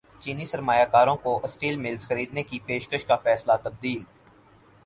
[0.21, 4.01] چینی سرمایہ کاروں کو اسٹیل ملز خریدنے کی پیشکش کا فیصلہ تبدیل